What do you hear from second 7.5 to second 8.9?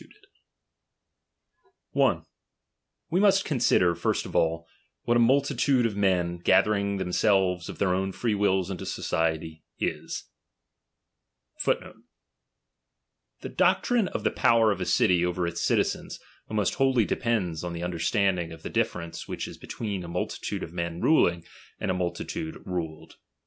of their own free wills into